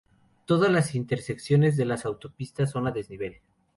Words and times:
Todas 0.47 0.71
las 0.71 0.95
intersecciones 0.95 1.77
de 1.77 1.85
la 1.85 1.93
autopistas 1.93 2.71
son 2.71 2.87
a 2.87 2.91
desnivel. 2.91 3.41